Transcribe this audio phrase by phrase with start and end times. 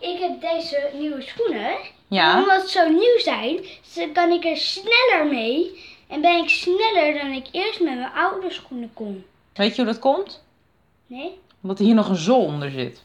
[0.00, 1.70] ik heb deze nieuwe schoenen.
[1.70, 1.78] En
[2.08, 2.42] Ja.
[2.42, 3.64] omdat ze zo nieuw zijn,
[4.12, 5.84] kan ik er sneller mee.
[6.08, 9.24] En ben ik sneller dan ik eerst met mijn oude schoenen kon.
[9.54, 10.44] Weet je hoe dat komt?
[11.06, 11.38] Nee?
[11.62, 13.04] Omdat hier nog een zool onder zit.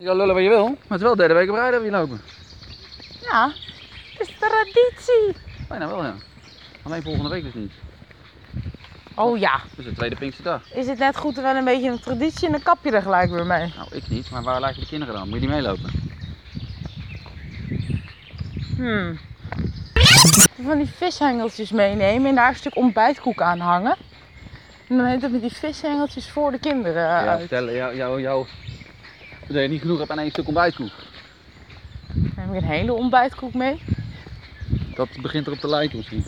[0.00, 1.70] Je kan lullen wat je wil, maar het is wel de derde week op rij
[1.70, 2.20] dat we hier lopen.
[3.20, 3.52] Ja,
[4.18, 5.42] het is traditie.
[5.68, 6.14] Bijna wel, ja.
[6.82, 7.72] Alleen volgende week dus niet.
[9.14, 9.60] Oh ja.
[9.76, 10.72] Dus de tweede Pinksterdag.
[10.74, 13.30] Is het net goed wel een beetje een traditie en dan kap je er gelijk
[13.30, 13.72] weer mee?
[13.76, 15.28] Nou, ik niet, maar waar laat je de kinderen dan?
[15.28, 15.90] Moet je die meelopen?
[18.76, 19.18] Hmm.
[20.62, 23.96] Van die vishengeltjes meenemen en daar een stuk ontbijtkoek aan hangen.
[24.88, 27.38] En dan heet het met die vishengeltjes voor de kinderen ja, uit.
[27.38, 28.46] vertel, jou, jou, jou,
[29.52, 30.90] dat je niet genoeg hebt aan één stuk ontbijtkoek.
[32.14, 33.82] Dan heb ik een hele ontbijtkoek mee.
[34.94, 36.24] Dat begint erop te lijken misschien.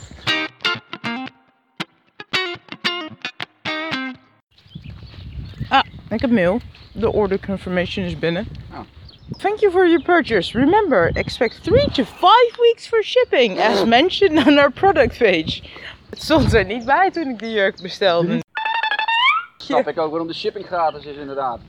[6.12, 6.61] Ik heb mail.
[6.92, 8.48] De order confirmation is binnen.
[8.73, 8.79] Oh.
[9.39, 10.59] Thank you for your purchase.
[10.59, 15.62] Remember, expect 3 to 5 weeks for shipping, as mentioned on our product page.
[16.11, 18.41] Het stond er niet bij toen ik die jurk bestelde.
[19.57, 21.61] Snap ik ook waarom de shipping gratis is inderdaad.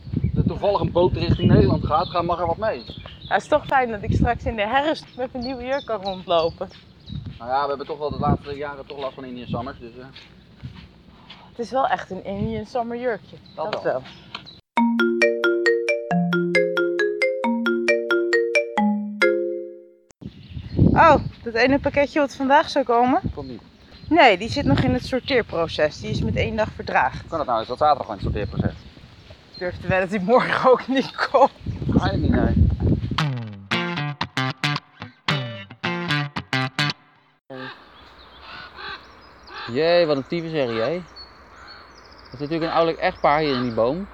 [0.44, 2.83] Er toevallig een boot richting Nederland gaat, ga mag er wat mee.
[3.19, 5.86] Ja, het is toch fijn dat ik straks in de herfst met een nieuwe jurk
[5.86, 6.69] kan rondlopen.
[7.38, 9.97] Nou ja, we hebben toch wel de laatste jaren toch last van Indian Summers, dus
[9.97, 10.05] eh,
[11.49, 13.36] Het is wel echt een Indian summer jurkje.
[13.55, 14.02] Dat wel.
[20.94, 23.21] Oh, dat ene pakketje wat vandaag zou komen?
[23.36, 23.61] komt niet.
[24.09, 25.99] Nee, die zit nog in het sorteerproces.
[25.99, 27.19] Die is met één dag verdraagd.
[27.19, 27.61] Hoe kan dat nou?
[27.61, 28.92] Is dat zaterdag gewoon het sorteerproces?
[29.64, 31.52] Ik durf te wedden dat die morgen ook niet komt.
[32.02, 32.67] Eigenlijk niet, nee.
[39.72, 40.94] Jee, wat een tyfusherrie, hé.
[40.94, 41.02] Er
[42.32, 44.08] zit natuurlijk een ouderlijk echtpaar hier in die boom.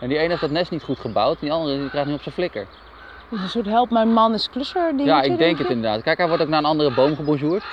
[0.00, 1.34] En die ene heeft dat nest niet goed gebouwd.
[1.34, 2.66] En die andere die krijgt nu op zijn flikker.
[3.30, 5.04] Is een soort help mijn man is klusser dingetje.
[5.04, 6.02] Ja, ik denk het inderdaad.
[6.02, 7.64] Kijk, hij wordt ook naar een andere boom gebonjourd.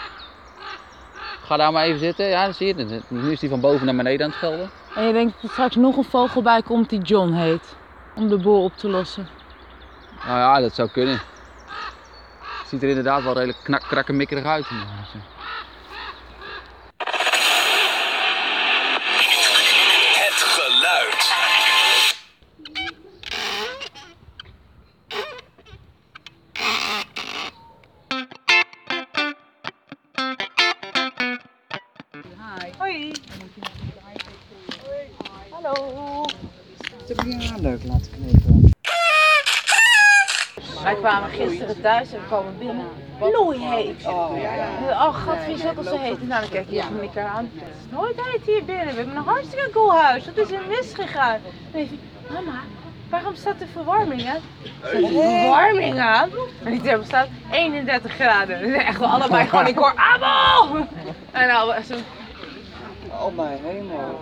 [1.50, 2.28] Ga daar maar even zitten.
[2.28, 3.10] Ja, dan zie je het.
[3.10, 4.72] Nu is hij van boven naar beneden aan het schelden.
[4.94, 7.76] En je denkt dat er straks nog een vogel bij komt die John heet.
[8.14, 9.28] Om de boel op te lossen.
[10.22, 11.22] Nou ja, dat zou kunnen.
[12.62, 14.70] Ziet er inderdaad wel redelijk knak, krakkemikkerig uit.
[32.80, 33.12] Hoi.
[35.52, 36.26] Hallo.
[37.08, 38.72] Ja, leuk, laten knippen.
[40.84, 42.86] Wij kwamen gisteren thuis en we komen binnen.
[43.20, 44.06] Loei heet.
[44.06, 44.32] Oh,
[44.90, 46.28] Oh, god, wie is ook al zo heet?
[46.28, 47.50] Nou, dan kijk je even elkaar aan.
[47.54, 48.88] Het is nooit heet hier binnen.
[48.88, 50.26] We hebben een hartstikke cool huis.
[50.26, 50.48] Wat is?
[50.48, 50.60] Dan
[51.72, 52.00] denk ik,
[52.32, 52.60] mama,
[53.10, 54.42] waarom staat de verwarming aan?
[54.84, 56.30] Staat de verwarming aan?
[56.64, 58.60] En die thermostaat 31 graden.
[58.60, 60.88] We zijn echt wel allebei gewoon, ik hoor Abel!
[61.32, 61.74] En nou,
[63.20, 64.20] oh mijn hemel.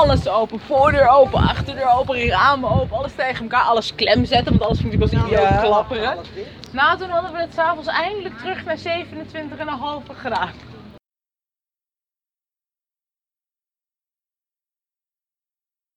[0.00, 0.60] alles open.
[0.60, 2.96] Voordeur open, achterdeur open, ramen open.
[2.96, 4.50] Alles tegen elkaar, alles klem zetten.
[4.50, 6.16] Want alles moet ik als idioot klapperen.
[6.70, 10.54] Nou, toen hadden we het s'avonds eindelijk terug naar 27,5 graden.